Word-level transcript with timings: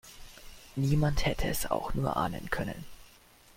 Niemand 0.75 1.27
hätte 1.27 1.47
es 1.47 1.69
auch 1.69 1.93
nur 1.93 2.17
ahnen 2.17 2.49
können. 2.49 2.85